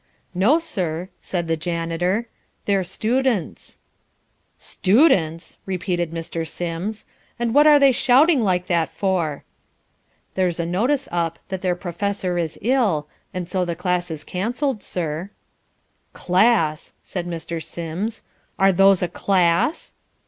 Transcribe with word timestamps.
"No 0.33 0.57
sir," 0.57 1.09
said 1.19 1.47
the 1.47 1.55
janitor. 1.55 2.27
"They're 2.65 2.83
students." 2.83 3.77
"Students?" 4.57 5.59
repeated 5.67 6.09
Mr. 6.09 6.47
Sims. 6.47 7.05
"And 7.37 7.53
what 7.53 7.67
are 7.67 7.77
they 7.77 7.91
shouting 7.91 8.41
like 8.41 8.65
that 8.65 8.89
for?" 8.89 9.43
"There's 10.33 10.59
a 10.59 10.65
notice 10.65 11.07
up 11.11 11.37
that 11.49 11.61
their 11.61 11.75
professor 11.75 12.39
is 12.39 12.57
ill, 12.63 13.07
and 13.31 13.47
so 13.47 13.63
the 13.63 13.75
class 13.75 14.09
is 14.09 14.23
cancelled, 14.23 14.81
sir." 14.81 15.29
"Class!" 16.13 16.93
said 17.03 17.27
Mr. 17.27 17.63
Sims. 17.63 18.23
"Are 18.57 18.71
those 18.71 19.03
a 19.03 19.07
class?" 19.07 19.93